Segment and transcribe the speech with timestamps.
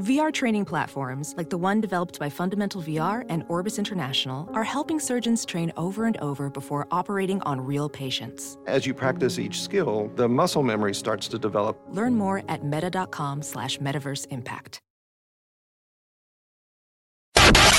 [0.00, 4.98] VR training platforms, like the one developed by Fundamental VR and Orbis International, are helping
[4.98, 8.58] surgeons train over and over before operating on real patients.
[8.66, 11.80] As you practice each skill, the muscle memory starts to develop.
[11.90, 14.80] Learn more at meta.com slash metaverse impact.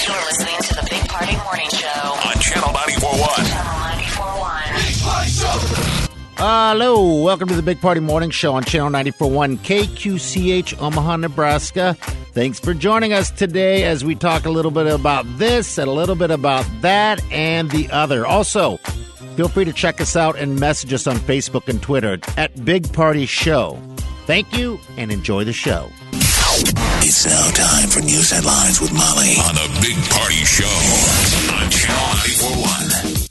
[0.08, 3.46] You're listening to the Big Party Morning Show on Channel 941.
[3.46, 3.95] Channel 941.
[6.38, 11.94] Hello, welcome to the Big Party Morning Show on Channel 941 KQCH, Omaha, Nebraska.
[12.34, 15.92] Thanks for joining us today as we talk a little bit about this and a
[15.94, 18.26] little bit about that and the other.
[18.26, 18.76] Also,
[19.38, 22.92] feel free to check us out and message us on Facebook and Twitter at Big
[22.92, 23.80] Party Show.
[24.26, 25.90] Thank you and enjoy the show.
[27.00, 30.66] It's now time for news headlines with Molly on the Big Party Show
[31.56, 32.04] on Channel
[32.60, 32.85] 941.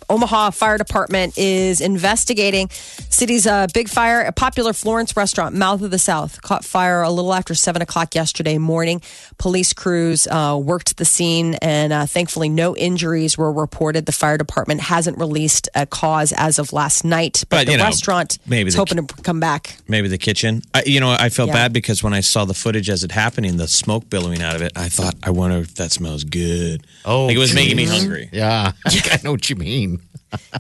[0.08, 4.22] Omaha Fire Department is investigating city's uh, big fire.
[4.22, 8.14] A popular Florence restaurant, Mouth of the South, caught fire a little after seven o'clock
[8.14, 9.00] yesterday morning.
[9.38, 14.06] Police crews uh, worked the scene, and uh, thankfully, no injuries were reported.
[14.06, 17.78] The fire department hasn't released a cause as of last night, but, But, the you
[17.78, 19.76] know, restaurant maybe is the- hoping to come back.
[19.88, 20.62] maybe the kitchen.
[20.74, 21.54] I, you know, I felt Yeah.
[21.54, 24.62] bad because when I saw the footage as it happening, the smoke billowing out of
[24.62, 26.86] it, I thought, I wonder if that smells good.
[27.04, 28.28] Oh, like it was making me hungry.
[28.32, 30.00] Yeah, I know what you mean.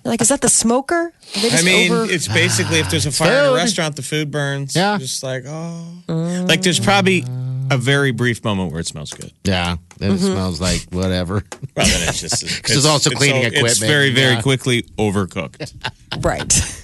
[0.04, 1.12] You're like, is that the smoker?
[1.36, 3.54] I mean, over- it's basically if there's a fire in a Food.
[3.56, 4.74] restaurant, the food burns.
[4.76, 4.98] Yeah.
[4.98, 7.24] just like oh, like there's probably
[7.70, 9.32] a very brief moment where it smells good.
[9.44, 10.26] Yeah, then it mm-hmm.
[10.32, 11.44] smells like whatever.
[11.76, 13.80] Well, then it's just there's also cleaning It's equipment.
[13.90, 14.42] very, very Yeah.
[14.42, 15.72] quickly overcooked.
[16.20, 16.82] Right.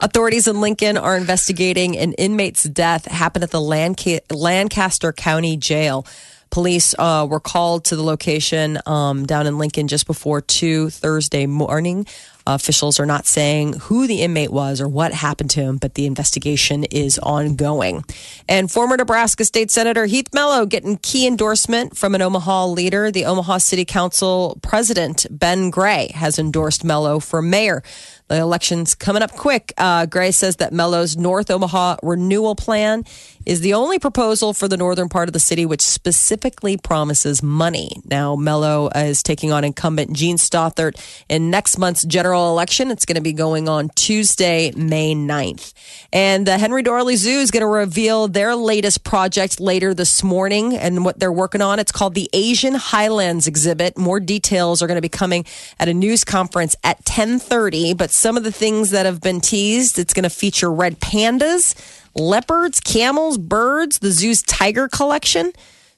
[0.00, 6.06] Authorities in Lincoln are investigating an inmate's death happened at the Lanca- Lancaster County Jail.
[6.54, 11.46] Police uh, were called to the location um, down in Lincoln just before 2 Thursday
[11.46, 12.06] morning.
[12.46, 16.06] officials are not saying who the inmate was or what happened to him, but the
[16.06, 18.04] investigation is ongoing.
[18.48, 23.10] And former Nebraska State Senator Heath Mello getting key endorsement from an Omaha leader.
[23.10, 27.82] The Omaha City Council President Ben Gray has endorsed Mello for mayor.
[28.28, 29.74] The election's coming up quick.
[29.76, 33.04] Uh, Gray says that Mello's North Omaha renewal plan
[33.44, 37.90] is the only proposal for the northern part of the city which specifically promises money.
[38.06, 40.98] Now, Mello is taking on incumbent Jean Stothert
[41.28, 42.90] in next month's general election.
[42.90, 45.74] It's going to be going on Tuesday, May 9th.
[46.10, 50.74] And the Henry Doorly Zoo is going to reveal their latest project later this morning
[50.74, 51.78] and what they're working on.
[51.78, 53.98] It's called the Asian Highlands exhibit.
[53.98, 55.44] More details are going to be coming
[55.78, 59.98] at a news conference at 1030, but some of the things that have been teased,
[59.98, 61.74] it's going to feature red pandas,
[62.14, 65.52] leopards, camels, birds, the zoo's tiger collection.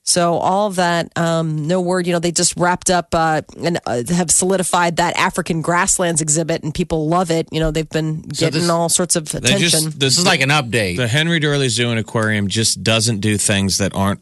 [0.09, 2.07] So all of that, um, no word.
[2.07, 6.63] You know, they just wrapped up uh, and uh, have solidified that African grasslands exhibit,
[6.63, 7.49] and people love it.
[7.51, 9.59] You know, they've been getting this- all sorts of attention.
[9.59, 10.97] just This is like an update.
[10.97, 14.21] the Henry Doorly Zoo and Aquarium just doesn't do things that aren't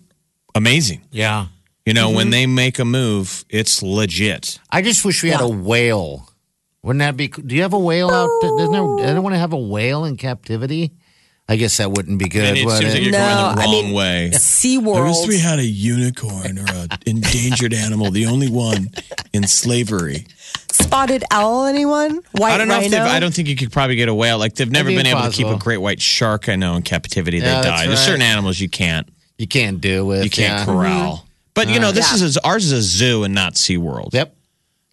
[0.54, 1.02] amazing.
[1.10, 1.46] yeah.
[1.86, 2.16] You know, Mm-hmm.
[2.16, 4.58] when they make a move, it's legit.
[4.70, 6.26] I just wish we had a whale.
[6.84, 7.28] Wouldn't that be?
[7.28, 8.28] Do you have a whale out?
[8.42, 8.50] there?
[8.58, 8.82] Doesn't there,
[9.32, 10.92] to have a whale in captivity?
[11.48, 12.44] I guess that wouldn't be good.
[12.44, 13.04] And it would seems like it?
[13.04, 14.30] you're No, going the I wrong mean, way.
[14.34, 15.40] SeaWorld.
[15.40, 18.90] had a unicorn or an endangered animal, the only one
[19.32, 20.26] in slavery.
[20.72, 22.20] Spotted owl, anyone?
[22.32, 22.88] White I don't know rhino?
[22.90, 24.38] they've, I don't think you could probably get a whale.
[24.38, 26.48] Like they've never That'd be been able to keep a great white shark.
[26.50, 27.86] I know in captivity Yeah, they that's die.
[27.86, 29.08] There's certain animals you can't
[29.38, 30.22] you can't do with.
[30.24, 30.64] you can't yeah.
[30.66, 31.16] corral.
[31.16, 31.26] Mm-hmm.
[31.54, 32.26] But you uh, know this Yeah.
[32.26, 34.12] is a, ours is a zoo and not SeaWorld.
[34.12, 34.36] Yep.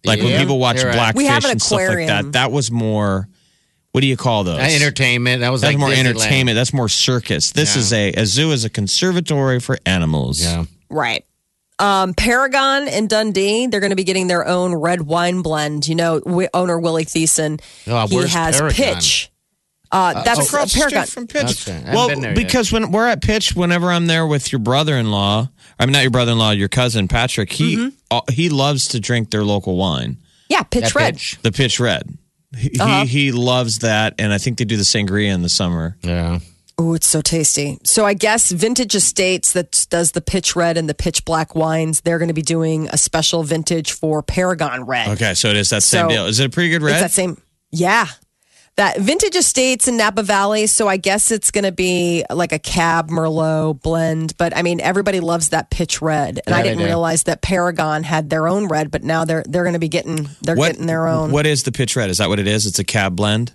[0.03, 0.95] Like when people watch you're right.
[0.95, 2.31] Blackfish We have an and stuff like that.
[2.33, 3.27] That was more.
[3.91, 4.57] What do you call those?
[4.57, 5.41] Uh, entertainment.
[5.41, 5.97] That was That's like more Disneyland.
[6.05, 6.55] entertainment.
[6.55, 7.51] That's more circus.
[7.51, 7.79] This Yeah.
[7.81, 10.41] is a a zoo is a conservatory for animals.
[10.41, 10.63] Yeah.
[10.89, 11.25] Right.
[11.77, 15.87] Um, Paragon and Dundee, they're going to be getting their own red wine blend.
[15.87, 18.71] You know, wi- owner Willie Theisen, Oh, he has Paragon?
[18.95, 19.31] Pitch.
[19.91, 21.05] Uh, that's across the Paragon.
[21.07, 21.67] from Pitch.
[21.67, 21.83] Okay.
[21.91, 22.35] Well, been yet.
[22.35, 25.49] because when we're at Pitch, whenever I'm there with your brother-in-law,
[25.81, 27.89] I mean not your brother-in-law, your cousin Patrick, he Mm-hmm.
[28.11, 31.13] uh, he loves to drink their local wine, yeah, Pitch That Red.
[31.15, 31.39] pitch.
[31.41, 32.17] the Pitch Red.
[32.55, 33.05] He, Uh-huh.
[33.05, 35.97] he he loves that, and I think they do the sangria in the summer.
[36.03, 36.39] Yeah.
[36.77, 37.77] Oh, it's so tasty.
[37.83, 42.01] So I guess Vintage Estates that does the Pitch Red and the Pitch Black wines,
[42.01, 45.09] they're going to be doing a special vintage for Paragon Red.
[45.09, 46.25] Okay, so it is that same So- deal.
[46.27, 47.03] Is it a pretty good It's red?
[47.03, 47.37] that same.
[47.71, 48.07] Yeah.
[48.77, 50.65] That vintage estates in Napa Valley.
[50.65, 54.35] So I guess it's going to be like a cab Merlot blend.
[54.37, 56.39] But I mean, everybody loves that pitch red.
[56.45, 59.43] And I Yeah, they didn't realize that Paragon had their own red, but now they're
[59.47, 61.31] they're going to be getting they're getting their own.
[61.31, 62.09] What is the Pitch Red?
[62.09, 62.65] Is that what it is?
[62.65, 63.51] It's a cab blend.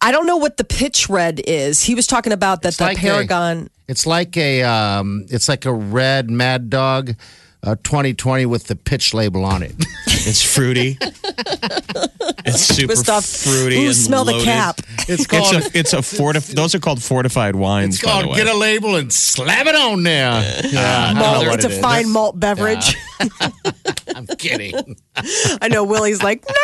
[0.00, 1.82] I don't know what the pitch red is.
[1.82, 3.68] He was talking about that It's the like a- Paragon.
[3.86, 7.16] It's like a um, it's like a red Mad Dog
[7.62, 9.74] uh, 2020 with the pitch label on it.
[10.22, 10.98] It's fruity.
[12.44, 13.24] it's super stuff.
[13.24, 13.76] fruity.
[13.84, 14.78] Ooh, and smell the cap.
[15.08, 15.54] It's It's called.
[15.54, 17.94] a it's a fortif- Those are called fortified wines.
[17.94, 18.44] it's by the called way.
[18.44, 20.42] get a label and slap it on there.
[20.64, 21.46] Yeah, I don't know Malt.
[21.46, 21.80] what It's it a is.
[21.80, 22.94] fine malt beverage.
[24.14, 24.74] I'm kidding.
[25.62, 26.54] I know Willie's like, no.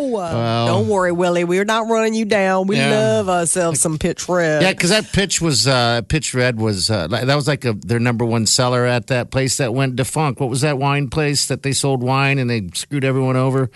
[0.00, 1.44] Don't worry, Willie.
[1.44, 2.66] We're not running you down.
[2.66, 2.90] We Yeah.
[2.90, 4.62] love ourselves some pitch red.
[4.62, 7.72] Yeah, because that pitch was uh, pitch red was uh, like- that was like a,
[7.74, 10.40] their number one seller at that place that went defunct.
[10.40, 13.70] What was that wine place that they sold wine and they screwed everyone over?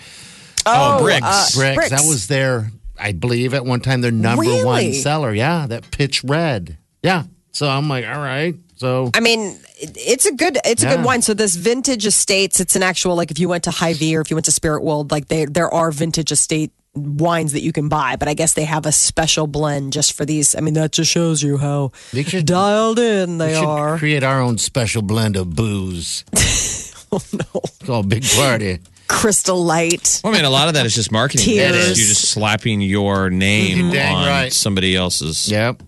[0.66, 1.22] Oh, Briggs.
[1.24, 1.74] uh, Brix.
[1.76, 1.88] Brix.
[1.90, 4.64] That was their, I believe, at one time their number Really?
[4.64, 5.32] one seller.
[5.32, 6.76] Yeah, that pitch red.
[7.02, 7.24] Yeah.
[7.52, 8.54] So I'm like, all right.
[8.78, 11.22] So I mean, it's a good it's a good wine.
[11.22, 14.30] So this vintage estates, it's an actual like if you went to Hy-Vee or if
[14.30, 17.88] you went to Spirit World, like they there are vintage estate wines that you can
[17.88, 20.54] buy, but I guess they have a special blend just for these.
[20.56, 23.98] I mean, that just shows you how They should- dialed in they we are.
[23.98, 26.24] create our own special blend of booze.
[27.12, 28.78] oh no, It's called Big Party.
[29.08, 30.20] Crystal Light.
[30.22, 31.46] Well, I mean, a lot of that is just marketing.
[31.46, 31.74] Tears.
[31.74, 31.98] It is.
[31.98, 33.94] You're just slapping your name mm-hmm.
[33.94, 34.52] You're on right.
[34.52, 35.50] somebody else's.
[35.50, 35.82] Yep.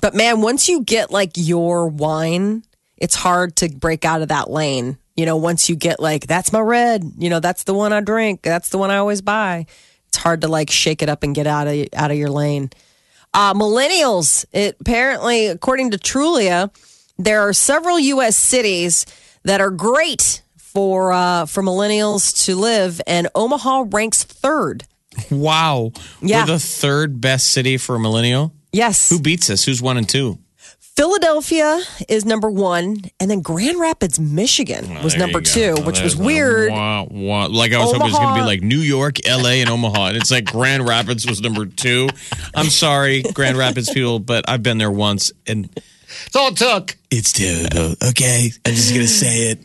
[0.00, 2.62] But man, once you get like your wine,
[2.96, 4.98] it's hard to break out of that lane.
[5.16, 8.00] You know, once you get like, that's my red, you know, that's the one I
[8.00, 9.66] drink, that's the one I always buy.
[10.08, 12.70] It's hard to like shake it up and get out of out of your lane.
[13.34, 16.70] Uh, millennials, it apparently, according to Trulia,
[17.18, 18.36] there are several U.S.
[18.36, 19.04] cities
[19.44, 24.84] that are great for uh, for millennials to live, and Omaha ranks third.
[25.30, 25.92] Wow.
[26.20, 26.42] Yeah.
[26.42, 28.52] We're the third best city for a millennial.
[28.76, 29.64] Yes, Who beats us?
[29.64, 30.38] Who's one and two?
[30.96, 36.00] Philadelphia is number one, and then Grand Rapids, Michigan was There number you two, which
[36.00, 36.70] was weird.
[36.72, 37.46] wah, wah.
[37.50, 40.06] Like I was hoping it was going to be like New York, L.A., and Omaha,
[40.08, 42.08] and it's like Grand Rapids was number two.
[42.54, 45.68] I'm sorry, Grand Rapids people, but I've been there once, and
[46.26, 46.96] It's all it took.
[47.10, 47.94] it's terrible.
[48.02, 49.58] Okay, I'm just going to say it.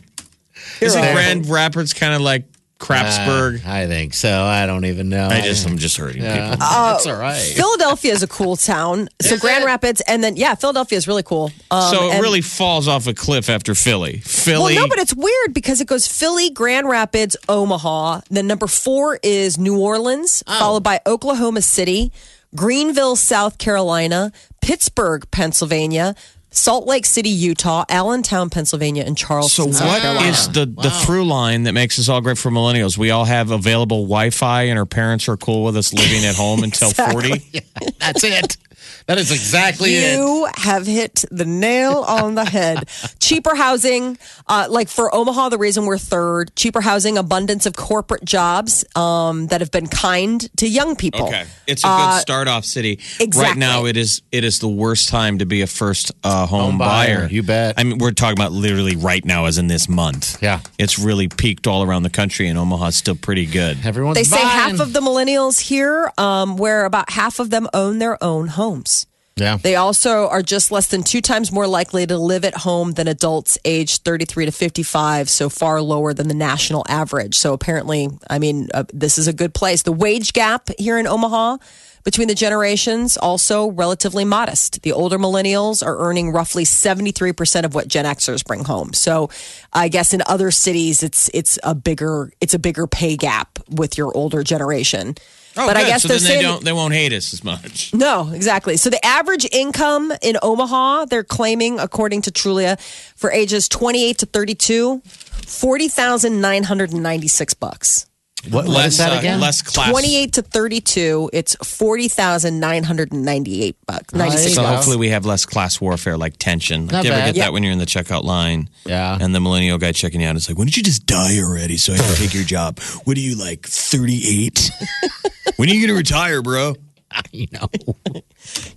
[0.82, 1.00] Isn't.
[1.00, 2.44] Grand Rapids kind of like
[2.82, 3.64] Crapsburg?
[3.64, 4.42] Uh, I think so.
[4.42, 5.28] I don't even know.
[5.28, 6.56] I just, I'm just hurting people.
[6.56, 7.38] That's all right.
[7.40, 9.08] Philadelphia is a cool town.
[9.20, 11.52] So Grand Rapids, and then yeah, Philadelphia is really cool.
[11.70, 14.18] Um, so it and- really falls off a cliff after Philly.
[14.18, 14.74] Philly.
[14.74, 18.22] Well, no, but it's weird because it goes Philly, Grand Rapids, Omaha.
[18.30, 20.58] Then number four is New Orleans, Oh.
[20.58, 22.12] followed by Oklahoma City,
[22.54, 26.14] Greenville, South Carolina, Pittsburgh, Pennsylvania,
[26.52, 30.28] Salt Lake City, Utah, Allentown, Pennsylvania, and So Charleston, South what Carolina.
[30.28, 32.96] is the the through line that makes us all great for millennials?
[32.98, 36.62] We all have available Wi-Fi, and our parents are cool with us living at home
[36.62, 37.42] until forty.
[37.98, 38.56] That's it.
[39.06, 40.18] That is exactly it.
[40.18, 42.88] You have hit the nail on the head.
[43.20, 48.24] cheaper housing, uh, like for Omaha, the reason we're third, cheaper housing, abundance of corporate
[48.24, 51.26] jobs um, that have been kind to young people.
[51.28, 52.92] Okay, it's a good start off city.
[53.20, 53.42] Exactly.
[53.42, 56.62] Right now, it is it is the worst time to be a first uh, home,
[56.62, 57.28] Home buyer, buyer.
[57.28, 57.74] you bet.
[57.78, 60.42] I mean, we're talking about literally right now, as in this month.
[60.42, 60.60] Yeah.
[60.78, 63.78] it's really peaked all around the country, and Omaha's still pretty good.
[63.84, 67.98] Everyone's They say half of the millennials here, um, where about half of them own
[67.98, 69.06] their own homes.
[69.36, 69.56] Yeah.
[69.56, 73.08] They also are just less than two times more likely to live at home than
[73.08, 77.36] adults aged 33 to 55, so far lower than the national average.
[77.36, 79.82] So apparently, I mean, uh, this is a good place.
[79.82, 81.56] The wage gap here in Omaha
[82.04, 84.82] between the generations also relatively modest.
[84.82, 88.92] The older millennials are earning roughly 73% of what Gen Xers bring home.
[88.92, 89.30] So
[89.72, 93.96] I guess in other cities it's it's a bigger it's a bigger pay gap with
[93.96, 95.14] your older generation.
[95.56, 95.84] Oh, but good.
[95.84, 97.92] I guess so they're saying they don't they won't hate us as much.
[97.94, 98.76] no, exactly.
[98.76, 102.80] So the average income in Omaha, they're claiming, according to Trulia,
[103.16, 108.06] for ages 28 to 32, 40,996 bucks.
[108.50, 109.40] What, what less is that uh, again?
[109.40, 109.90] less class.
[109.90, 114.14] 28 to 32, it's 40,998 bucks.
[114.14, 116.82] 96 So hopefully we have less class warfare like tension.
[116.86, 117.34] Like, Not do you ever bad.
[117.34, 118.68] get that when you're in the checkout line?
[118.84, 119.16] Yeah.
[119.20, 121.76] And the millennial guy checking you out is like, "Why don't you just die already
[121.76, 122.80] so I can take your job?
[123.04, 124.70] What are you like, 38?
[125.56, 126.74] when are you gonna retire, bro?
[127.30, 127.68] you know.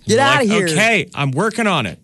[0.06, 0.66] Get out of Like, here.
[0.68, 1.98] Okay, I'm working on it.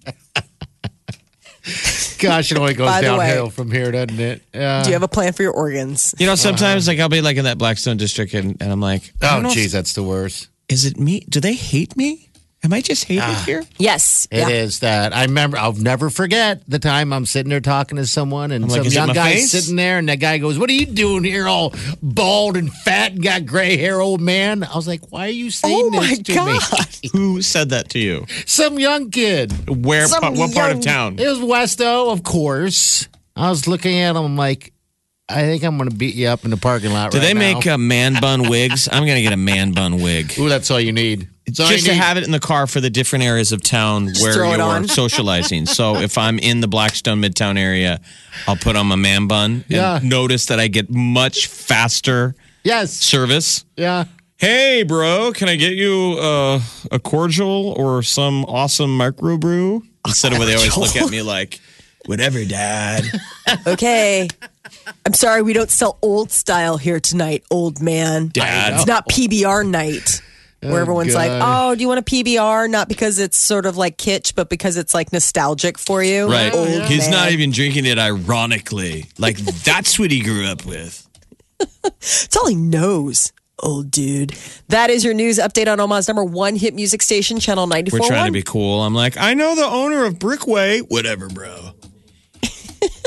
[2.22, 4.42] Gosh, it only goes By the way- downhill from here, doesn't it?
[4.54, 4.82] Yeah.
[4.82, 6.14] Do you have a plan for your organs?
[6.18, 9.12] You know, sometimes like I'll be like in that Blackstone district and, and I'm like,
[9.22, 10.48] oh, I oh, don't know if- geez, that's the worst.
[10.68, 11.20] is it me?
[11.28, 12.28] Do they hate me?
[12.64, 13.42] Am I just hated Ah.
[13.44, 13.64] here?
[13.76, 14.28] Yes.
[14.30, 15.08] It is yeah.
[15.10, 15.16] that.
[15.16, 18.70] I remember, I'll never forget the time I'm sitting there talking to someone and I'm
[18.70, 20.74] some "Is it young my guy face?" sitting there, and that guy goes, What are
[20.74, 24.62] you doing here, all bald and fat and got gray hair, old man?
[24.62, 26.70] I was like, Why are you saying Oh this my to God.
[27.02, 27.08] me?
[27.12, 28.26] Who said that to you?
[28.46, 29.52] some young kid.
[29.84, 30.06] Where?
[30.06, 31.18] Some pa- what part of town?
[31.18, 33.08] It was Westo, of course.
[33.34, 34.72] I was looking at him, I'm like,
[35.28, 37.10] I think I'm going to beat you up in the parking lot.
[37.12, 37.40] Do right they now.
[37.40, 38.88] make uh, man bun wigs?
[38.90, 40.34] I'm going to get a man bun wig.
[40.38, 41.28] Ooh, that's all you need.
[41.46, 42.02] It's all Just you to need.
[42.02, 44.86] have it in the car for the different areas of town where you're on.
[44.88, 45.66] socializing.
[45.66, 48.00] So if I'm in the Blackstone Midtown area,
[48.46, 50.00] I'll put on my man bun and Yeah.
[50.02, 52.92] notice that I get much faster Yes.
[52.92, 53.64] service.
[53.76, 54.04] Yeah.
[54.36, 56.60] Hey, bro, can I get you uh,
[56.90, 59.82] a cordial or some awesome microbrew?
[60.06, 61.60] Instead of where they always look at me like,
[62.06, 63.04] whatever, dad.
[63.66, 64.28] Okay.
[65.06, 68.28] I'm sorry, we don't sell old style here tonight, old man.
[68.28, 68.74] Dad.
[68.74, 70.22] It's not PBR night.
[70.62, 72.70] Where oh, everyone's like, oh, do you want a PBR?
[72.70, 76.30] Not because it's sort of like kitsch, but because it's like nostalgic for you.
[76.30, 76.54] Right.
[76.54, 79.06] Old He's not even drinking it ironically.
[79.18, 81.08] Like, that's what he grew up with.
[81.84, 84.34] It's all he knows, old dude.
[84.68, 88.00] That is your news update on Omaha's number one hit music station, Channel 94.
[88.00, 88.82] We're trying to be cool.
[88.82, 90.80] I'm like, I know the owner of Brickway.
[90.80, 91.72] Whatever, bro.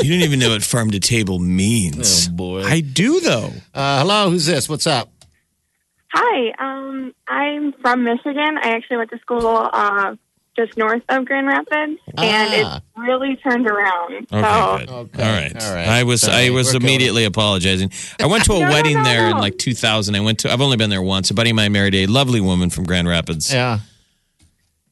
[0.01, 2.27] You don't even know what farm to table means.
[2.29, 2.63] Oh, boy.
[2.63, 3.51] I do, though.
[3.73, 4.67] Uh, hello, who's this?
[4.69, 5.09] What's up?
[6.13, 8.57] Hi, um, I'm from Michigan.
[8.61, 10.15] I actually went to school uh,
[10.55, 12.77] just north of Grand Rapids, and Ah.
[12.77, 14.13] it's really turned around.
[14.31, 15.21] Okay, so, good.
[15.21, 15.63] All right.
[15.63, 15.87] all right.
[15.89, 16.83] I was Sorry, I was we're cool.
[16.83, 17.91] immediately apologizing.
[18.21, 20.15] I went to a No, no, wedding no, there in like 2000.
[20.15, 21.29] I went to I've only been there once.
[21.31, 23.51] A buddy of mine married a lovely woman from Grand Rapids.
[23.53, 23.79] Yeah.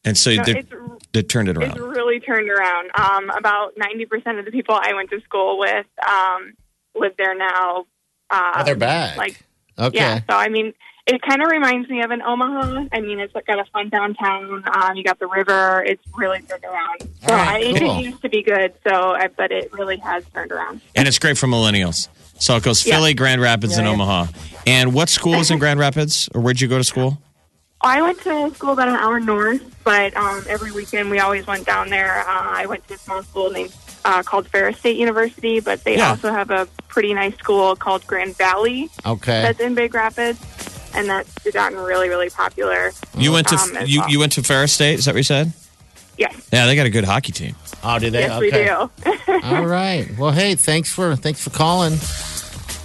[0.04, 0.66] And so No, it's-
[1.14, 1.90] they turned it it's around.
[1.90, 2.90] really turned around.
[3.00, 6.54] Um, about 90% of the people I went to school with um,
[6.96, 7.86] live there now.
[8.30, 9.18] Uh, Oh, they're back.
[9.18, 9.40] Like,
[9.80, 9.98] Okay.
[9.98, 10.20] yeah.
[10.30, 10.74] So, I mean,
[11.08, 12.86] it kind of reminds me of an Omaha.
[12.92, 14.64] I mean, it's got a fun downtown.
[14.74, 15.84] Um, you got the river.
[15.86, 17.02] It's really turned around.
[17.02, 18.00] So, All right, I, cool.
[18.00, 18.74] it used to be good.
[18.88, 20.82] So, I, but it really has turned around.
[20.96, 22.08] And it's great for millennials.
[22.40, 22.96] So it goes Yeah.
[22.98, 24.02] Philly, Grand Rapids, and Yeah, yeah.
[24.04, 24.26] Omaha.
[24.66, 26.30] And what school is in Grand Rapids?
[26.34, 27.18] Or where'd you go to school?
[27.84, 31.66] I went to school about an hour north, but um, every weekend we always went
[31.66, 32.20] down there.
[32.22, 33.74] Uh, I went to a small school named
[34.06, 36.10] uh, called Ferris State University, but they Yeah.
[36.12, 39.42] also have a pretty nice school called Grand Valley Okay.
[39.42, 40.40] that's in Big Rapids,
[40.94, 42.92] and that's gotten really, really popular.
[43.18, 44.10] You went to Um, as you, well.
[44.10, 45.52] you went to Ferris State, is that what you said?
[46.18, 47.56] Yes, Yeah, they got a good hockey team.
[47.84, 48.22] Oh, do they?
[48.22, 48.46] yes, okay.
[48.46, 49.44] we do.
[49.44, 50.08] All right.
[50.18, 51.98] Well, hey, thanks for thanks for calling.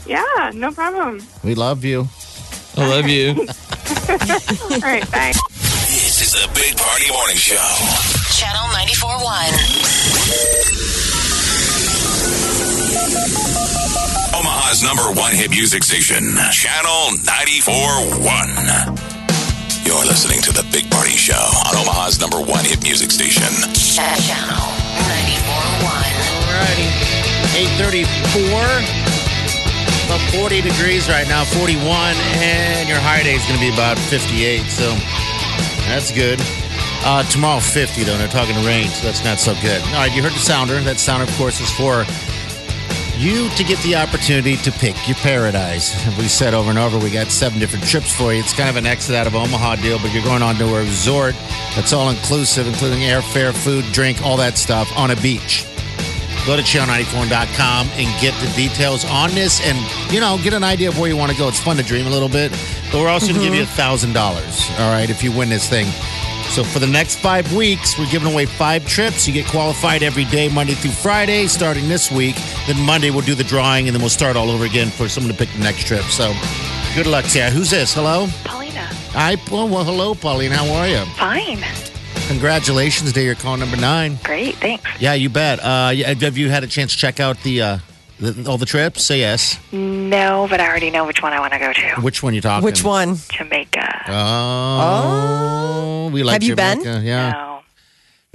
[0.07, 1.21] yeah, no problem.
[1.45, 2.09] We love you.
[2.77, 3.47] I love you.
[4.73, 5.33] All right, bye.
[5.85, 7.61] This is the Big Party Morning Show.
[8.33, 9.29] Channel 94.1.
[14.33, 19.85] Omaha's number one hit music station, Channel 94.1.
[19.85, 21.35] You're listening to the Big Party Show
[21.69, 23.53] on Omaha's number one hit music station.
[23.75, 24.48] Channel
[30.33, 31.81] 40 degrees right now, 41,
[32.45, 34.95] and your high day is going to be about 58, so
[35.89, 36.39] that's good.
[37.05, 38.13] Uh, tomorrow, 50, though.
[38.13, 39.81] and They're talking rain, so that's not so good.
[39.89, 40.79] All right, you heard the sounder.
[40.81, 42.05] That sounder, of course, is for
[43.17, 45.95] you to get the opportunity to pick your paradise.
[46.19, 48.41] We said over and over, we got seven different trips for you.
[48.41, 50.81] It's kind of an exit out of Omaha deal, but you're going on to a
[50.81, 51.35] resort
[51.75, 55.67] that's all inclusive, including airfare, food, drink, all that stuff on a beach.
[56.49, 59.77] Go to channel94.com and get the details on this and,
[60.11, 61.47] you know, get an idea of where you want to go.
[61.47, 62.53] It's fun to dream a little bit.
[62.91, 64.15] But we're also going to give you mm-hmm.
[64.15, 65.85] a $1,000, all right, if you win this thing.
[66.49, 69.29] So for the next five weeks, we're giving away five trips.
[69.29, 72.37] You get qualified every day, Monday through Friday, starting this week.
[72.67, 75.31] Then Monday, we'll do the drawing, and then we'll start all over again for someone
[75.31, 76.05] to pick the next trip.
[76.05, 76.33] So
[76.95, 77.51] good luck, Sarah.
[77.51, 77.93] Who's this?
[77.93, 78.27] Hello?
[78.45, 78.89] Paulina.
[79.13, 80.53] Hi, well, well, hello, Pauline.
[80.53, 81.05] How are you?
[81.17, 81.88] Fine.
[82.29, 83.25] Congratulations, dear.
[83.25, 84.19] You're call number nine.
[84.23, 84.55] Great.
[84.57, 84.85] Thanks.
[85.01, 85.61] Yeah, you bet.
[85.61, 87.79] Uh, have you had a chance to check out the, uh,
[88.21, 89.03] the all the trips?
[89.05, 89.59] Say yes.
[89.73, 92.01] No, but I already know which one I want to go to.
[92.03, 92.65] Which one you talking?
[92.65, 93.17] Which one?
[93.31, 94.05] Jamaica.
[94.09, 96.83] Oh, we like Have you been?
[96.83, 97.03] Jamaica.
[97.05, 97.31] Yeah.
[97.33, 97.48] No.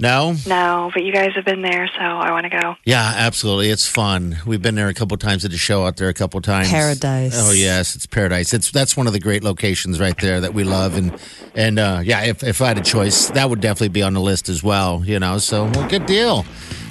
[0.00, 0.34] No.
[0.46, 2.74] No, but you guys have been there, so I want to go.
[2.84, 3.70] Yeah, absolutely.
[3.70, 4.38] It's fun.
[4.44, 6.68] We've been there a couple times at the show out there a couple times.
[6.68, 7.34] Paradise.
[7.36, 8.52] Oh yes, it's paradise.
[8.52, 11.16] It's that's one of the great locations right there that we love and
[11.54, 14.20] and uh, yeah, if if I had a choice, that would definitely be on the
[14.20, 15.04] list as well.
[15.04, 16.44] You know, so well, good deal.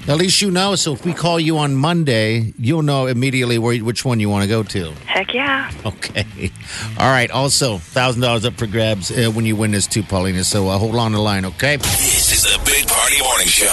[0.07, 0.75] At least you know.
[0.75, 4.43] So if we call you on Monday, you'll know immediately where which one you want
[4.43, 4.91] to go to.
[5.05, 5.71] Heck yeah.
[5.85, 6.51] Okay.
[6.99, 7.31] All right.
[7.31, 10.43] Also, thousand dollars up for grabs uh, when you win this too, Paulina.
[10.43, 11.77] So uh, hold on the line, okay?
[11.77, 13.65] This is the Big Party Morning Show.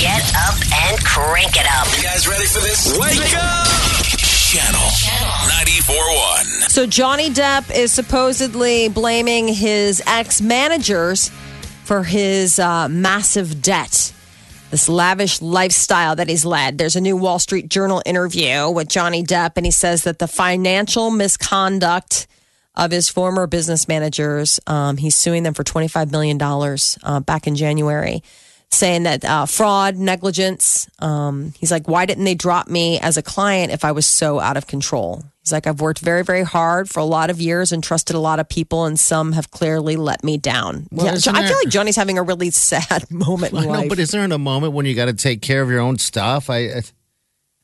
[0.00, 0.54] Get up
[0.88, 1.86] and crank it up.
[1.96, 2.96] You guys ready for this?
[2.98, 3.66] Wake up!
[4.52, 6.70] Channel 94.1.
[6.70, 11.30] So Johnny Depp is supposedly blaming his ex managers
[11.84, 14.12] for his uh, massive debt.
[14.72, 16.78] This lavish lifestyle that he's led.
[16.78, 20.26] There's a new Wall Street Journal interview with Johnny Depp, and he says that the
[20.26, 22.26] financial misconduct
[22.74, 27.54] of his former business managers, um, he's suing them for $25 million uh, back in
[27.54, 28.22] January.
[28.72, 30.88] Saying that uh, fraud, negligence.
[30.98, 34.40] Um, he's like, why didn't they drop me as a client if I was so
[34.40, 35.22] out of control?
[35.42, 38.18] He's like, I've worked very, very hard for a lot of years and trusted a
[38.20, 40.86] lot of people, and some have clearly let me down.
[40.92, 43.88] Well, yeah, I feel like Johnny's having a really sad moment in I know, life.
[43.88, 45.98] but is there in a moment when you got to take care of your own
[45.98, 46.48] stuff?
[46.48, 46.82] I, I,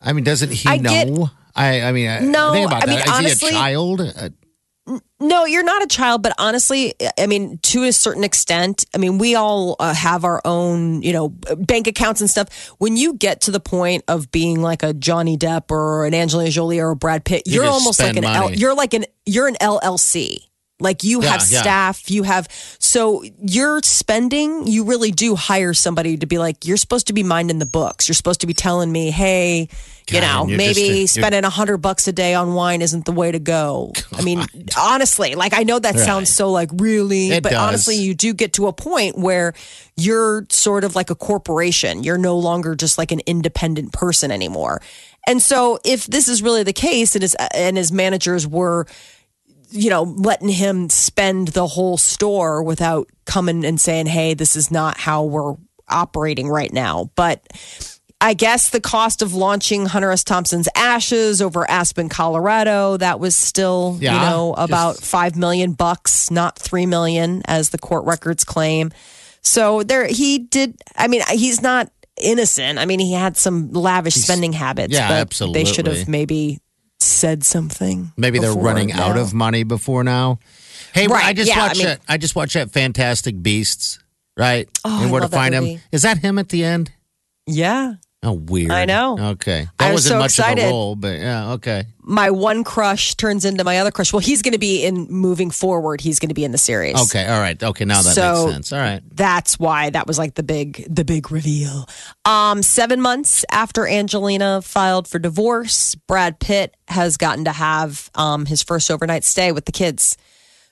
[0.01, 0.91] I mean, doesn't he I know?
[0.91, 2.89] get- I, I mean, I- No, think about I that.
[2.89, 4.01] mean, Is honestly- he a child?
[5.21, 9.19] No, you're not a child, but honestly, I mean, to a certain extent, I mean,
[9.19, 12.69] we all uh, have our own, you know, bank accounts and stuff.
[12.79, 16.51] When you get to the point of being like a Johnny Depp or an Angelina
[16.51, 19.49] Jolie or a Brad Pitt, You you're almost like an L, you're like an you're
[19.49, 20.45] an LLC.
[20.81, 21.61] Like you Yeah, have yeah.
[21.61, 22.47] staff, you have
[22.79, 24.69] so you're spending.
[24.69, 28.09] You really do hire somebody to be like, you're supposed to be minding the books.
[28.09, 29.69] You're supposed to be telling me, hey,
[30.11, 33.13] you God, know, maybe just spending a hundred bucks a day on wine isn't the
[33.13, 33.93] way to go.
[34.17, 34.45] I mean,
[34.79, 36.05] honestly, like I know that Right.
[36.05, 37.59] sounds so like really, It but does.
[37.61, 39.53] honestly, you do get to a point where
[39.97, 42.03] you're sort of like a corporation.
[42.05, 44.81] You're no longer just like an independent person anymore.
[45.27, 48.87] And so, if this is really the case, and his and his managers were,
[49.71, 54.71] you know, letting him spend the whole store without coming and saying, "Hey, this is
[54.71, 55.55] not how we're
[55.89, 57.43] operating right now," but.
[58.21, 60.25] I guess the cost of launching Hunter S.
[60.25, 65.73] Thompson's Ashes over Aspen, Colorado, that was still, Yeah, you know, just- about five million
[65.73, 68.91] bucks, not three million, as the court records claim.
[69.41, 70.77] So there, he did.
[70.97, 72.81] I mean, he's not innocent.
[72.81, 74.93] I mean, he had some lavish spending habits.
[74.93, 76.59] yeah, but They should have maybe
[76.99, 78.11] said something.
[78.17, 80.41] maybe they're running out of money before now.
[80.93, 82.01] Hey, Right, I just yeah, I watched mean- that.
[82.09, 84.01] I just watched that Fantastic Beasts.
[84.37, 85.81] Right, Oh, and where to find him?
[85.93, 86.91] Is that him at the end?
[87.47, 87.95] Yeah.
[88.25, 88.73] Oh, weird.
[88.73, 89.17] I know.
[89.33, 91.85] Okay, that I was wasn't so much of a role, but yeah, okay.
[92.03, 94.13] My one crush turns into my other crush.
[94.13, 96.01] Well, he's going to be in moving forward.
[96.01, 97.01] He's going to be in the series.
[97.03, 97.63] Okay, all right.
[97.63, 98.73] Okay, now that So- makes sense.
[98.73, 99.03] All right.
[99.15, 101.89] that's why that was like the big the big reveal
[102.25, 108.47] um seven months after angelina filed for divorce brad pitt has gotten to have um
[108.47, 110.17] his first overnight stay with the kids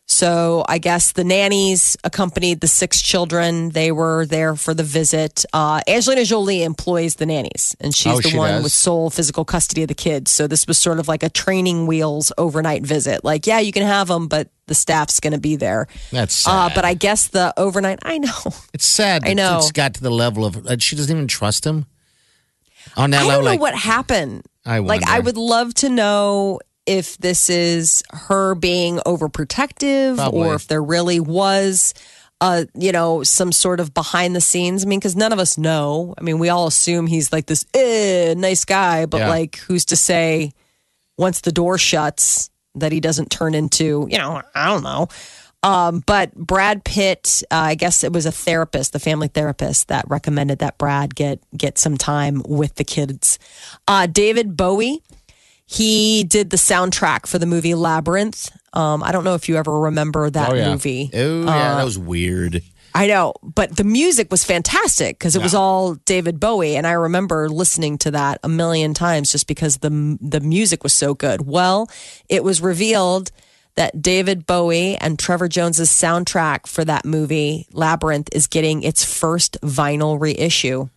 [0.08, 5.44] so i guess the nannies accompanied the six children they were there for the visit
[5.52, 8.62] uh angelina jolie employs the nannies and she's Oh, the she one does?
[8.62, 11.86] with sole physical custody of the kids so this was sort of like a training
[11.88, 15.56] wheels overnight visit like yeah you can have them but the staff's going to be
[15.56, 16.75] there That's uh, sad.
[16.75, 18.32] but I guess the overnight, I know.
[18.75, 19.22] It's sad.
[19.25, 19.58] I know.
[19.58, 21.86] It's got to the level of uh, she doesn't even trust him.
[22.96, 24.42] On that I level, don't know like, what happened.
[24.64, 30.40] I like I would love to know if this is her being overprotective Probably.
[30.49, 31.94] or if there really was
[32.40, 35.57] uh you know some sort of behind the scenes i mean because none of us
[35.59, 39.29] know i mean we all assume he's like this eh, nice guy but Yeah.
[39.29, 40.53] like who's to say
[41.16, 45.09] once the door shuts that he doesn't turn into you know i don't know
[45.62, 50.05] um, but Brad Pitt, uh, I guess it was a therapist, the family therapist, that
[50.07, 53.40] recommended that Brad get get some time with the kids.
[53.88, 55.03] Uh, David Bowie,
[55.66, 58.50] he did the soundtrack for the movie Labyrinth.
[58.72, 61.11] Um, I don't know if you ever remember that oh yeah, movie.
[61.12, 62.62] Oh yeah, Uh, that was weird.
[62.94, 66.92] I know, but the music was fantastic because it was all David Bowie, and I
[66.92, 71.46] remember listening to that a million times just because the the music was so good.
[71.46, 71.90] Well,
[72.31, 73.33] it was revealed
[73.74, 79.59] that David Bowie and Trevor Jones's soundtrack for that movie Labyrinth is getting its first
[79.61, 80.88] vinyl reissue.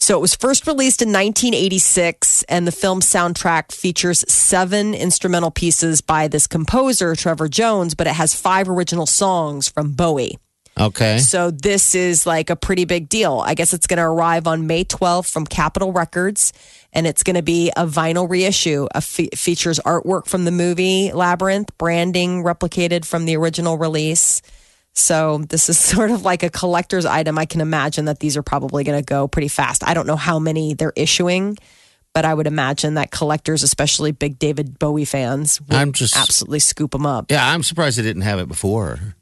[0.00, 6.00] So it was first released in 1986, and the film soundtrack features seven instrumental pieces
[6.00, 10.38] by this composer, Trevor Jones, but it has five original songs from Bowie.
[10.78, 13.42] Okay, So this is like a pretty big deal.
[13.44, 16.54] I guess it's going to arrive on May 12th from Capitol Records,
[16.94, 18.86] and it's going to be a vinyl reissue.
[18.94, 24.40] A fe- features artwork from the movie Labyrinth, branding replicated from the original release.
[25.00, 27.38] So this is sort of like a collector's item.
[27.38, 29.86] I can imagine that these are probably going to go pretty fast.
[29.86, 31.56] I don't know how many they're issuing,
[32.12, 36.58] but I would imagine that collectors, especially big David Bowie fans, would I'm just- absolutely
[36.60, 37.30] scoop them up.
[37.30, 39.16] yeah, I'm surprised they didn't have it before.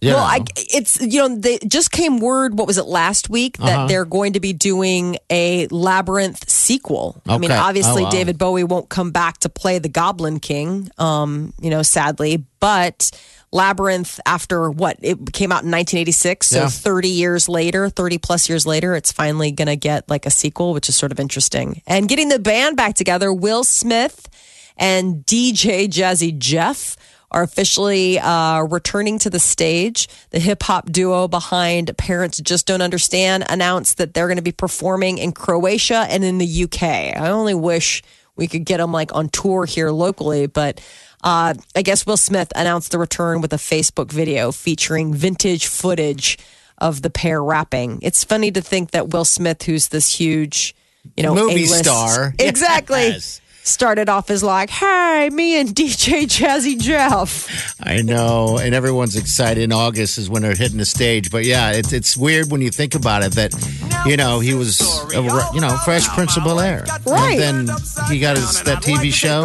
[0.00, 0.18] You well.
[0.24, 2.58] I, it's you know they just came word.
[2.58, 3.86] What was it last week that Uh-huh.
[3.86, 7.20] they're going to be doing a labyrinth sequel?
[7.26, 8.10] I mean, obviously Oh, wow.
[8.10, 10.88] David Bowie won't come back to play the Goblin King.
[10.98, 13.10] Um, you know, sadly, but
[13.52, 16.68] Labyrinth after what it came out in 1986, so Yeah.
[16.68, 20.72] 30 years later, 30 plus years later, it's finally going to get like a sequel,
[20.72, 21.82] which is sort of interesting.
[21.86, 24.28] And getting the band back together, Will Smith
[24.76, 26.96] and DJ Jazzy Jeff
[27.30, 30.08] are officially uh, returning to the stage.
[30.30, 34.52] The hip hop duo behind Parents Just Don't Understand announced that they're going to be
[34.52, 36.82] performing in Croatia and in the UK.
[36.82, 38.02] I only wish
[38.36, 40.80] we could get them like on tour here locally, but
[41.22, 46.38] uh, I guess Will Smith announced the return with a Facebook video featuring vintage footage
[46.78, 47.98] of the pair rapping.
[48.02, 50.74] It's funny to think that Will Smith, who's this huge,
[51.16, 52.34] you know, Movie A-list- star.
[52.38, 53.40] exactly, Yes.
[53.62, 59.62] Started off as like, "Hey, me and DJ Jazzy Jeff." I know, and everyone's excited.
[59.62, 61.30] In August is when they're hitting the stage.
[61.30, 63.52] But yeah, it's it's weird when you think about it that
[64.06, 64.80] you know he was
[65.14, 67.38] a, you know Fresh Prince of Bel Air, Right.
[67.40, 67.76] And then
[68.08, 69.44] he got his that TV show,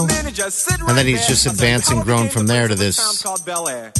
[0.87, 3.23] and then he's just advanced and grown from there to this.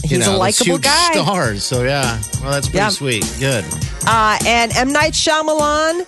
[0.04, 1.12] He's you know, a this likable huge guy.
[1.14, 1.64] Stars.
[1.64, 2.90] So yeah, well that's pretty Yeah.
[2.90, 3.36] sweet.
[3.40, 3.66] Good.
[4.08, 4.92] Uh, and M.
[4.92, 6.06] Night Shyamalan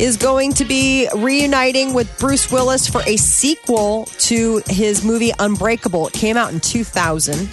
[0.00, 6.08] is going to be reuniting with Bruce Willis for a sequel to his movie Unbreakable.
[6.08, 7.48] It came out in 2000.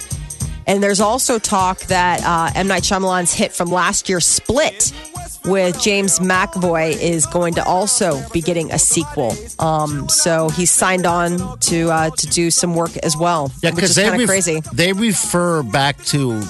[0.68, 2.66] And there's also talk that uh, M.
[2.66, 4.92] Night Shyamalan's hit from last year, Split,
[5.44, 9.32] with James McAvoy, is going to also be getting a sequel.
[9.60, 13.84] Um, so he's signed on to uh, to do some work as well, Yeah, which
[13.84, 14.60] is they kind of ref- crazy.
[14.72, 16.42] They refer back to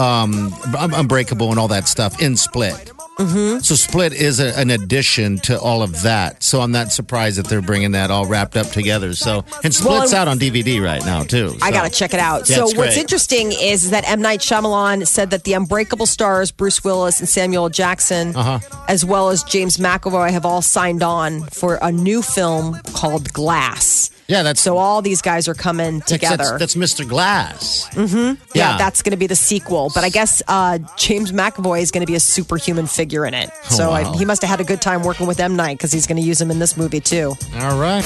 [0.00, 2.90] um, Unbreakable and all that stuff in Split.
[3.18, 3.58] Mm-hmm.
[3.60, 6.42] So Split is a, an addition to all of that.
[6.42, 9.14] So I'm not surprised that they're bringing that all wrapped up together.
[9.14, 11.56] So and Split's Well, out on DVD right now too.
[11.60, 12.48] I got to check it out.
[12.48, 16.84] Yeah, so what's interesting is that M Night Shyamalan said that the Unbreakable stars Bruce
[16.84, 18.60] Willis and Samuel Jackson, Uh-huh.
[18.88, 24.10] as well as James McAvoy, have all signed on for a new film called Glass.
[24.28, 26.58] Yeah, that's So all these guys are coming together.
[26.58, 27.08] that's, that's Mr.
[27.08, 27.88] Glass.
[27.96, 28.76] yeah, yeah.
[28.76, 29.90] that's going to be the sequel.
[29.94, 33.48] But I guess uh, James McAvoy is going to be a superhuman figure in it.
[33.70, 34.12] So I, wow.
[34.12, 36.22] he must have had a good time working with M Night because he's going to
[36.22, 37.32] use him in this movie too.
[37.56, 38.04] All right.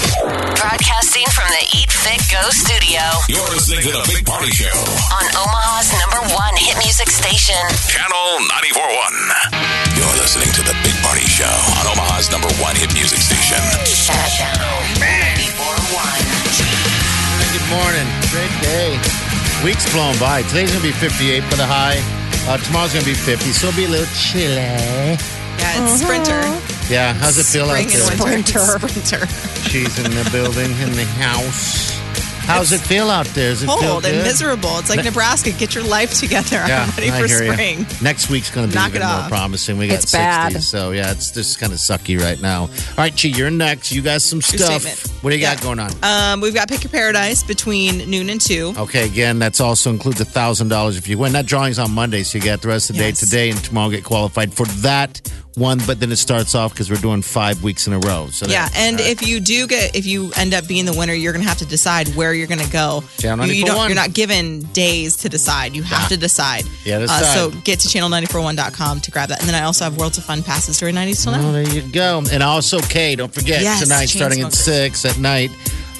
[0.63, 5.27] Broadcasting from the Eat Fit Go studio You're listening to the Big Party Show, on
[5.35, 7.59] Omaha's number one hit music station.
[7.91, 9.22] Channel 94.1.
[19.64, 20.42] Week's blown by.
[20.42, 22.03] Today's going to be 58 for the high.
[22.51, 24.57] Uh, tomorrow's going to be 50, so it'll be a little chilly.
[24.57, 25.14] Yeah,
[25.79, 26.42] it's Sprinter.
[26.92, 28.42] Yeah, how's it feel out Spring and there?
[28.42, 28.59] Sprinter.
[28.83, 29.27] Sprinter.
[29.70, 31.82] She's in the building, in the house.
[32.53, 33.51] How's it feel out there?
[33.51, 34.15] Does it feel Cold good?
[34.15, 34.79] and miserable.
[34.79, 35.53] It's like Ne- Nebraska.
[35.53, 36.57] Get your life together.
[36.67, 37.53] Yeah, I'm ready I for hear ya.
[37.53, 37.87] spring.
[38.03, 39.79] Next week's going to be Knock even it more promising.
[39.79, 40.62] We got It's 60, bad.
[40.62, 42.62] so yeah, it's just kind of sucky right now.
[42.62, 43.93] All right, Chi, you're next.
[43.93, 45.07] You got some stuff.
[45.23, 45.91] What do you got going on?
[46.03, 48.75] Um, we've got Pick Your Paradise between noon and two.
[48.77, 51.33] Okay, again, that's also includes a thousand dollars if you win.
[51.33, 53.21] That drawing's on Monday, so you got the rest of the Yes.
[53.21, 55.21] day today and tomorrow get qualified for that
[55.55, 55.81] one.
[55.87, 58.29] But then it starts off because we're doing five weeks in a row.
[58.31, 59.09] So Yeah, and right.
[59.09, 61.59] if you do get, if you end up being the winner, you're going to have
[61.59, 63.05] to decide where you're going to go.
[63.19, 63.87] Channel You, you 94.1.
[63.88, 65.75] you're not given days to decide.
[65.75, 66.65] You have to decide.
[66.85, 67.35] Yeah, Uh, decide.
[67.35, 69.41] so get to channel941.com to grab that.
[69.41, 71.49] And then I also have Worlds of Fun passes during 90s till now.
[71.49, 72.23] Oh, there you go.
[72.33, 75.51] And also, Kay, don't forget Yes, tonight, starting at six at night.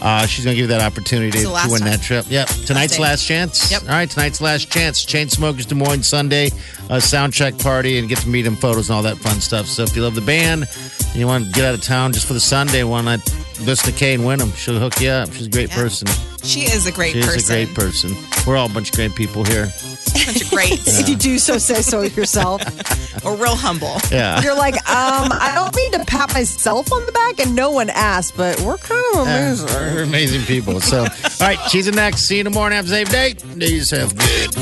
[0.03, 1.91] Uh, she's going to give you that opportunity to win time.
[1.91, 2.27] that trip.
[2.29, 2.49] Yep.
[2.67, 3.03] Tonight's day.
[3.03, 3.71] last chance.
[3.71, 3.83] Yep.
[3.83, 4.11] All right.
[4.11, 5.05] Tonight's last chance.
[5.07, 6.51] Chainsmokers Des Moines Sunday,
[6.91, 9.67] a sound check party, and get to meet them, photos, and all that fun stuff.
[9.67, 10.67] So if you love the band
[11.07, 13.21] and you want to get out of town just for the Sunday, why not
[13.61, 14.53] listen to Kay and win them?
[14.53, 15.33] She'll hook you up.
[15.33, 15.77] She's a great Yeah.
[15.77, 16.09] person.
[16.43, 17.55] She is a great She is person.
[17.57, 18.17] a great person.
[18.47, 19.73] We're all a bunch of great people here.
[20.12, 20.99] Bunch of greats.
[21.01, 22.61] If you do so, say so yourself.
[23.25, 23.97] We're real humble.
[24.11, 24.41] Yeah.
[24.43, 27.88] You're like, um, I don't mean to pat myself on the back, and no one
[27.91, 29.67] asked, but we're kind of amazing.
[29.69, 30.81] We're amazing people.
[30.81, 31.09] So, all
[31.41, 32.23] right, she's the next.
[32.23, 32.77] See you in the morning.
[32.77, 33.35] Have a safe day.
[33.35, 34.57] Do yourself good.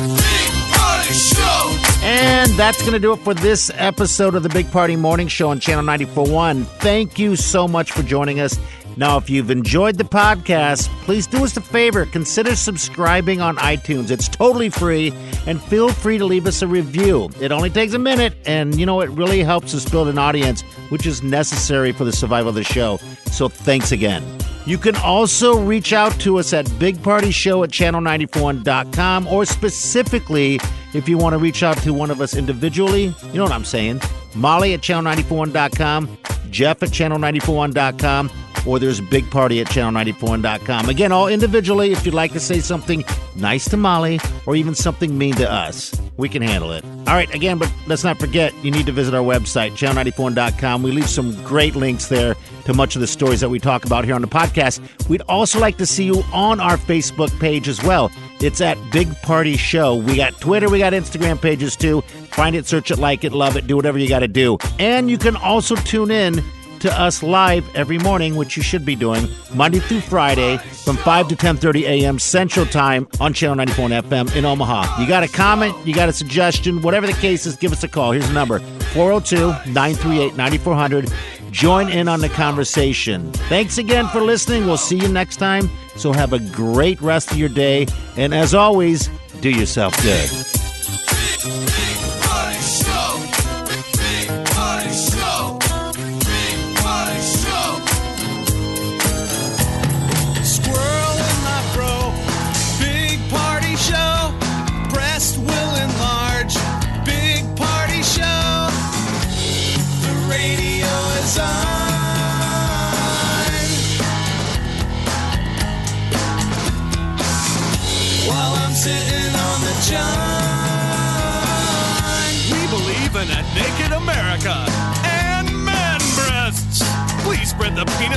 [2.03, 5.51] And that's going to do it for this episode of the Big Party Morning Show
[5.51, 6.65] on Channel 94.1.
[6.81, 8.59] Thank you so much for joining us.
[9.01, 12.05] Now, if you've enjoyed the podcast, please do us a favor.
[12.05, 14.11] Consider subscribing on iTunes.
[14.11, 15.11] It's totally free,
[15.47, 17.31] and feel free to leave us a review.
[17.41, 20.61] It only takes a minute, and you know, it really helps us build an audience,
[20.91, 22.99] which is necessary for the survival of the show.
[23.31, 24.23] So, thanks again.
[24.67, 30.61] You can also reach out to us at bigpartyshow at channel941.com or specifically
[30.93, 33.15] if you want to reach out to one of us individually.
[33.29, 34.03] You know what I'm saying.
[34.35, 36.19] Molly at channel941.com,
[36.51, 38.31] Jeff at channel941.com,
[38.67, 40.89] or there's Big Party at channel941.com.
[40.89, 43.05] Again, all individually if you'd like to say something
[43.37, 45.95] nice to Molly or even something mean to us.
[46.17, 46.85] We can handle it.
[46.85, 50.83] All right, again, but let's not forget, you need to visit our website, channel94.com.
[50.83, 54.05] We leave some great links there to much of the stories that we talk about
[54.05, 54.81] here on the podcast.
[55.09, 58.11] We'd also like to see you on our Facebook page as well.
[58.41, 59.97] It's at Big Party Show.
[59.97, 62.03] We got Twitter, we got Instagram pages too.
[62.33, 64.59] Find it, search it, like it, love it, do whatever you got to do.
[64.79, 66.43] And you can also tune in
[66.81, 71.29] to us live every morning, which you should be doing Monday through Friday from 5
[71.29, 72.19] to 10:30 a.m.
[72.19, 75.01] Central Time on Channel 94 FM in Omaha.
[75.01, 77.89] You got a comment, you got a suggestion, whatever the case is, give us a
[77.89, 78.13] call.
[78.13, 78.59] Here's the number:
[78.95, 81.13] 402-938-9400.
[81.51, 83.33] Join in on the conversation.
[83.49, 84.67] Thanks again for listening.
[84.67, 85.71] We'll see you next time.
[85.97, 90.60] So have a great rest of your day, and as always, do yourself good.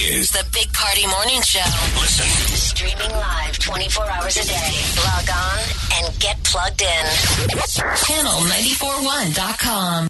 [0.00, 1.60] This, is the Big Party Morning Show.
[2.00, 2.24] Listen.
[2.56, 4.80] Streaming live 24 hours a day.
[5.04, 5.58] Log on
[5.98, 7.04] and get plugged in.
[8.06, 10.08] Channel941.com.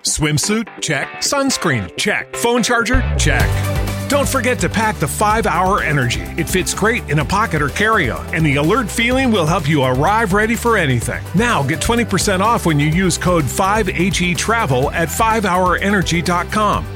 [0.00, 0.66] Swimsuit?
[0.82, 1.06] Check.
[1.18, 1.96] Sunscreen?
[1.96, 2.34] Check.
[2.34, 3.00] Phone charger?
[3.16, 3.48] Check.
[4.08, 6.22] Don't forget to pack the 5 Hour Energy.
[6.36, 9.68] It fits great in a pocket or carry on, and the alert feeling will help
[9.68, 11.22] you arrive ready for anything.
[11.36, 16.95] Now get 20% off when you use code 5HE Travel at 5hourenergy.com.